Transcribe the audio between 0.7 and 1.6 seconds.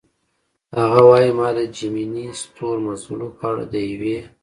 هغه وايي: "ما د